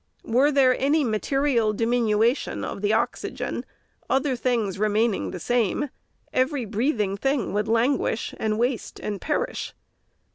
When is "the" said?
2.81-2.91, 5.29-5.39